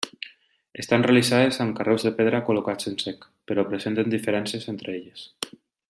Estan 0.83 1.03
realitzades 1.07 1.59
amb 1.65 1.75
carreus 1.79 2.05
de 2.07 2.13
pedra 2.21 2.39
col·locats 2.47 2.89
en 2.93 2.97
sec, 3.05 3.29
però 3.51 3.67
presenten 3.69 4.11
diferències 4.15 4.67
entre 4.75 4.97
elles. 4.99 5.29